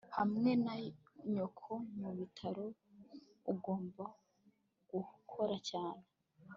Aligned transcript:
hamwe 0.17 0.51
na 0.65 0.73
nyoko 1.31 1.71
mubitaro, 2.01 2.65
ugomba 3.51 4.05
gukora 4.91 5.55
cyane 5.69 6.05